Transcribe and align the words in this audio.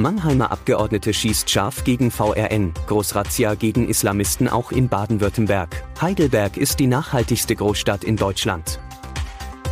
Mannheimer 0.00 0.50
Abgeordnete 0.50 1.12
schießt 1.12 1.50
scharf 1.50 1.84
gegen 1.84 2.10
VRN, 2.10 2.72
Großrazzia 2.86 3.54
gegen 3.54 3.88
Islamisten 3.88 4.48
auch 4.48 4.72
in 4.72 4.88
Baden-Württemberg. 4.88 5.84
Heidelberg 6.00 6.56
ist 6.56 6.80
die 6.80 6.86
nachhaltigste 6.86 7.54
Großstadt 7.54 8.04
in 8.04 8.16
Deutschland. 8.16 8.80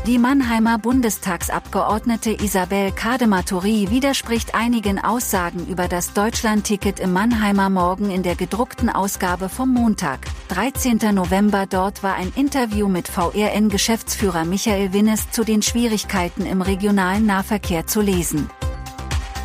Die 0.06 0.18
Mannheimer 0.18 0.78
Bundestagsabgeordnete 0.78 2.30
Isabel 2.30 2.92
Kadematori 2.92 3.90
widerspricht 3.90 4.54
einigen 4.54 4.98
Aussagen 4.98 5.66
über 5.66 5.86
das 5.86 6.14
Deutschlandticket 6.14 7.00
im 7.00 7.12
Mannheimer 7.12 7.68
Morgen 7.68 8.10
in 8.10 8.22
der 8.22 8.34
gedruckten 8.34 8.88
Ausgabe 8.88 9.48
vom 9.48 9.72
Montag, 9.72 10.20
13. 10.48 11.14
November. 11.14 11.66
Dort 11.68 12.02
war 12.02 12.14
ein 12.14 12.32
Interview 12.36 12.88
mit 12.88 13.08
VRN-Geschäftsführer 13.08 14.44
Michael 14.44 14.92
Winnes 14.92 15.30
zu 15.30 15.44
den 15.44 15.62
Schwierigkeiten 15.62 16.46
im 16.46 16.62
regionalen 16.62 17.26
Nahverkehr 17.26 17.86
zu 17.86 18.00
lesen. 18.00 18.48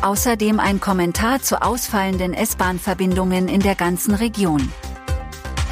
Außerdem 0.04 0.60
ein 0.60 0.80
Kommentar 0.80 1.40
zu 1.40 1.62
ausfallenden 1.62 2.34
S-Bahn-Verbindungen 2.34 3.48
in 3.48 3.60
der 3.60 3.74
ganzen 3.74 4.14
Region. 4.14 4.70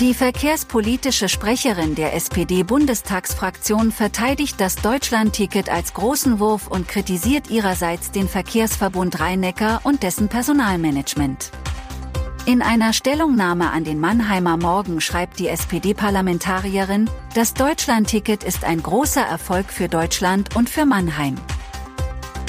Die 0.01 0.15
verkehrspolitische 0.15 1.29
Sprecherin 1.29 1.95
der 1.95 2.15
SPD-Bundestagsfraktion 2.15 3.93
verteidigt 3.93 4.59
das 4.59 4.77
Deutschlandticket 4.77 5.69
als 5.69 5.93
großen 5.93 6.41
Wurf 6.41 6.67
und 6.67 6.89
kritisiert 6.89 7.51
ihrerseits 7.51 8.11
den 8.11 8.27
Verkehrsverbund 8.27 9.21
Rhein-Neckar 9.21 9.83
und 9.85 10.03
dessen 10.03 10.29
Personalmanagement. 10.29 11.51
In 12.47 12.63
einer 12.63 12.95
Stellungnahme 12.95 13.71
an 13.71 13.85
den 13.85 14.01
Mannheimer 14.01 14.57
Morgen 14.57 15.03
schreibt 15.03 15.41
die 15.41 15.49
SPD-Parlamentarierin, 15.49 17.11
das 17.35 17.53
Deutschlandticket 17.53 18.45
ist 18.45 18.65
ein 18.65 18.83
großer 18.83 19.23
Erfolg 19.23 19.71
für 19.71 19.91
Deutschland 19.91 20.57
und 20.57 20.71
für 20.71 20.87
Mannheim. 20.87 21.37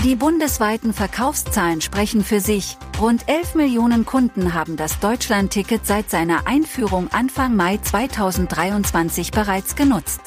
Die 0.03 0.17
bundesweiten 0.17 0.91
Verkaufszahlen 0.91 1.79
sprechen 1.79 2.25
für 2.25 2.41
sich. 2.41 2.77
Rund 2.99 3.23
11 3.29 3.55
Millionen 3.55 4.05
Kunden 4.05 4.53
haben 4.53 4.75
das 4.75 4.99
Deutschlandticket 4.99 5.87
seit 5.87 6.09
seiner 6.09 6.45
Einführung 6.45 7.07
Anfang 7.13 7.55
Mai 7.55 7.77
2023 7.81 9.31
bereits 9.31 9.77
genutzt. 9.77 10.19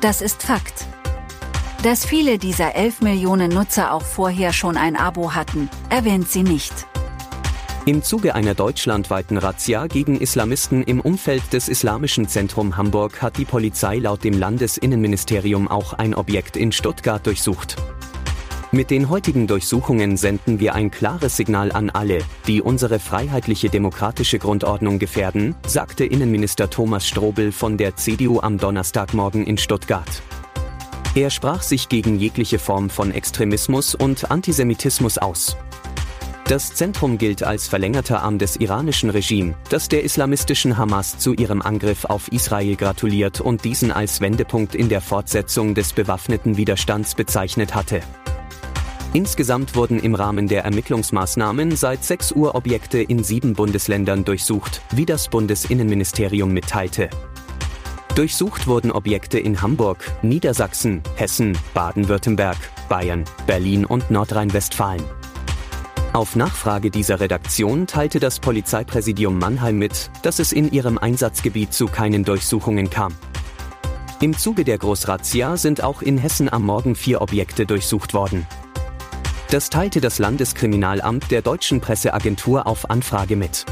Das 0.00 0.22
ist 0.22 0.42
Fakt. 0.42 0.86
Dass 1.82 2.06
viele 2.06 2.38
dieser 2.38 2.74
11 2.74 3.02
Millionen 3.02 3.50
Nutzer 3.50 3.92
auch 3.92 4.02
vorher 4.02 4.54
schon 4.54 4.78
ein 4.78 4.96
Abo 4.96 5.34
hatten, 5.34 5.68
erwähnt 5.90 6.30
sie 6.30 6.42
nicht. 6.42 6.72
Im 7.84 8.02
Zuge 8.02 8.34
einer 8.34 8.54
deutschlandweiten 8.54 9.36
Razzia 9.36 9.88
gegen 9.88 10.18
Islamisten 10.18 10.82
im 10.84 11.02
Umfeld 11.02 11.52
des 11.52 11.68
Islamischen 11.68 12.28
Zentrum 12.28 12.78
Hamburg 12.78 13.20
hat 13.20 13.36
die 13.36 13.44
Polizei 13.44 13.98
laut 13.98 14.24
dem 14.24 14.38
Landesinnenministerium 14.38 15.68
auch 15.68 15.92
ein 15.92 16.14
Objekt 16.14 16.56
in 16.56 16.72
Stuttgart 16.72 17.26
durchsucht. 17.26 17.76
Mit 18.72 18.92
den 18.92 19.08
heutigen 19.08 19.48
Durchsuchungen 19.48 20.16
senden 20.16 20.60
wir 20.60 20.76
ein 20.76 20.92
klares 20.92 21.36
Signal 21.36 21.72
an 21.72 21.90
alle, 21.90 22.20
die 22.46 22.62
unsere 22.62 23.00
freiheitliche 23.00 23.68
demokratische 23.68 24.38
Grundordnung 24.38 25.00
gefährden, 25.00 25.56
sagte 25.66 26.04
Innenminister 26.04 26.70
Thomas 26.70 27.04
Strobel 27.04 27.50
von 27.50 27.76
der 27.76 27.96
CDU 27.96 28.38
am 28.38 28.58
Donnerstagmorgen 28.58 29.44
in 29.44 29.58
Stuttgart. 29.58 30.22
Er 31.16 31.30
sprach 31.30 31.62
sich 31.62 31.88
gegen 31.88 32.20
jegliche 32.20 32.60
Form 32.60 32.90
von 32.90 33.10
Extremismus 33.10 33.96
und 33.96 34.30
Antisemitismus 34.30 35.18
aus. 35.18 35.56
Das 36.44 36.72
Zentrum 36.72 37.18
gilt 37.18 37.42
als 37.42 37.66
verlängerter 37.66 38.22
Arm 38.22 38.38
des 38.38 38.54
iranischen 38.54 39.10
Regimes, 39.10 39.56
das 39.68 39.88
der 39.88 40.04
islamistischen 40.04 40.76
Hamas 40.76 41.18
zu 41.18 41.32
ihrem 41.32 41.60
Angriff 41.60 42.04
auf 42.04 42.30
Israel 42.30 42.76
gratuliert 42.76 43.40
und 43.40 43.64
diesen 43.64 43.90
als 43.90 44.20
Wendepunkt 44.20 44.76
in 44.76 44.88
der 44.88 45.00
Fortsetzung 45.00 45.74
des 45.74 45.92
bewaffneten 45.92 46.56
Widerstands 46.56 47.16
bezeichnet 47.16 47.74
hatte. 47.74 48.00
Insgesamt 49.12 49.74
wurden 49.74 49.98
im 49.98 50.14
Rahmen 50.14 50.46
der 50.46 50.64
Ermittlungsmaßnahmen 50.64 51.74
seit 51.74 52.04
6 52.04 52.30
Uhr 52.32 52.54
Objekte 52.54 53.02
in 53.02 53.24
sieben 53.24 53.54
Bundesländern 53.54 54.24
durchsucht, 54.24 54.82
wie 54.92 55.04
das 55.04 55.28
Bundesinnenministerium 55.28 56.52
mitteilte. 56.52 57.10
Durchsucht 58.14 58.68
wurden 58.68 58.92
Objekte 58.92 59.40
in 59.40 59.62
Hamburg, 59.62 59.98
Niedersachsen, 60.22 61.02
Hessen, 61.16 61.58
Baden-Württemberg, 61.74 62.56
Bayern, 62.88 63.24
Berlin 63.48 63.84
und 63.84 64.12
Nordrhein-Westfalen. 64.12 65.02
Auf 66.12 66.36
Nachfrage 66.36 66.90
dieser 66.90 67.18
Redaktion 67.18 67.88
teilte 67.88 68.20
das 68.20 68.38
Polizeipräsidium 68.38 69.38
Mannheim 69.38 69.78
mit, 69.78 70.10
dass 70.22 70.38
es 70.38 70.52
in 70.52 70.70
ihrem 70.70 70.98
Einsatzgebiet 70.98 71.72
zu 71.72 71.86
keinen 71.86 72.24
Durchsuchungen 72.24 72.90
kam. 72.90 73.12
Im 74.20 74.36
Zuge 74.36 74.64
der 74.64 74.78
Großrazzia 74.78 75.56
sind 75.56 75.82
auch 75.82 76.02
in 76.02 76.18
Hessen 76.18 76.52
am 76.52 76.64
Morgen 76.64 76.94
vier 76.94 77.22
Objekte 77.22 77.66
durchsucht 77.66 78.12
worden. 78.12 78.46
Das 79.50 79.68
teilte 79.68 80.00
das 80.00 80.20
Landeskriminalamt 80.20 81.32
der 81.32 81.42
deutschen 81.42 81.80
Presseagentur 81.80 82.68
auf 82.68 82.88
Anfrage 82.88 83.34
mit. 83.34 83.66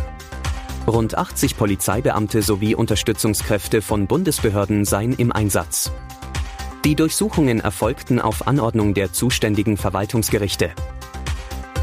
Rund 0.88 1.16
80 1.16 1.56
Polizeibeamte 1.56 2.42
sowie 2.42 2.74
Unterstützungskräfte 2.74 3.80
von 3.80 4.08
Bundesbehörden 4.08 4.84
seien 4.84 5.12
im 5.12 5.30
Einsatz. 5.30 5.92
Die 6.84 6.96
Durchsuchungen 6.96 7.60
erfolgten 7.60 8.20
auf 8.20 8.48
Anordnung 8.48 8.92
der 8.92 9.12
zuständigen 9.12 9.76
Verwaltungsgerichte. 9.76 10.72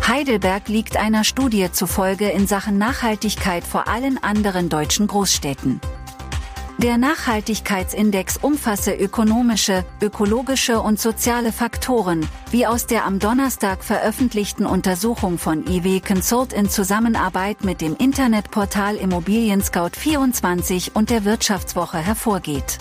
Heidelberg 0.05 0.67
liegt 0.67 0.97
einer 0.97 1.23
Studie 1.23 1.71
zufolge 1.71 2.27
in 2.27 2.47
Sachen 2.47 2.77
Nachhaltigkeit 2.77 3.63
vor 3.63 3.87
allen 3.87 4.21
anderen 4.21 4.67
deutschen 4.67 5.07
Großstädten. 5.07 5.79
Der 6.77 6.97
Nachhaltigkeitsindex 6.97 8.35
umfasse 8.41 8.93
ökonomische, 8.93 9.85
ökologische 10.01 10.81
und 10.81 10.99
soziale 10.99 11.53
Faktoren, 11.53 12.27
wie 12.51 12.67
aus 12.67 12.85
der 12.85 13.05
am 13.05 13.19
Donnerstag 13.19 13.81
veröffentlichten 13.81 14.65
Untersuchung 14.65 15.37
von 15.37 15.65
IW 15.65 16.01
Consult 16.01 16.51
in 16.51 16.69
Zusammenarbeit 16.69 17.63
mit 17.63 17.79
dem 17.79 17.95
Internetportal 17.95 18.97
Immobilien 18.97 19.61
Scout 19.61 19.91
24 19.97 20.97
und 20.97 21.09
der 21.11 21.23
Wirtschaftswoche 21.23 21.97
hervorgeht. 21.97 22.77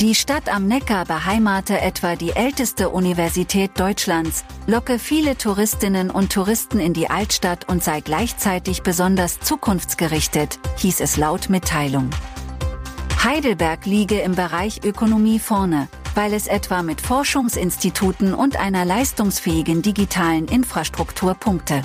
Die 0.00 0.14
Stadt 0.14 0.52
am 0.52 0.66
Neckar 0.66 1.04
beheimate 1.04 1.80
etwa 1.80 2.16
die 2.16 2.30
älteste 2.30 2.88
Universität 2.88 3.78
Deutschlands, 3.78 4.44
locke 4.66 4.98
viele 4.98 5.36
Touristinnen 5.36 6.10
und 6.10 6.32
Touristen 6.32 6.80
in 6.80 6.94
die 6.94 7.10
Altstadt 7.10 7.68
und 7.68 7.84
sei 7.84 8.00
gleichzeitig 8.00 8.82
besonders 8.82 9.40
zukunftsgerichtet, 9.40 10.58
hieß 10.78 11.00
es 11.00 11.18
laut 11.18 11.50
Mitteilung. 11.50 12.08
Heidelberg 13.24 13.86
liege 13.86 14.20
im 14.20 14.34
Bereich 14.34 14.84
Ökonomie 14.84 15.38
vorne, 15.38 15.88
weil 16.14 16.34
es 16.34 16.46
etwa 16.46 16.82
mit 16.82 17.00
Forschungsinstituten 17.00 18.34
und 18.34 18.58
einer 18.58 18.84
leistungsfähigen 18.84 19.80
digitalen 19.80 20.46
Infrastruktur 20.46 21.32
punkte. 21.32 21.80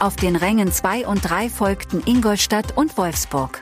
Auf 0.00 0.16
den 0.16 0.36
Rängen 0.36 0.72
2 0.72 1.06
und 1.06 1.20
3 1.20 1.50
folgten 1.50 2.02
Ingolstadt 2.06 2.78
und 2.78 2.96
Wolfsburg. 2.96 3.60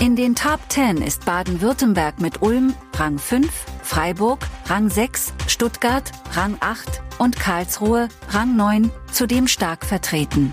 In 0.00 0.16
den 0.16 0.34
Top 0.34 0.58
10 0.70 0.96
ist 1.02 1.24
Baden-Württemberg 1.24 2.20
mit 2.20 2.42
Ulm, 2.42 2.74
Rang 2.96 3.20
5, 3.20 3.48
Freiburg, 3.84 4.40
Rang 4.64 4.90
6, 4.90 5.34
Stuttgart, 5.46 6.10
Rang 6.32 6.56
8 6.58 7.00
und 7.18 7.38
Karlsruhe, 7.38 8.08
Rang 8.30 8.56
9, 8.56 8.90
zudem 9.12 9.46
stark 9.46 9.86
vertreten. 9.86 10.52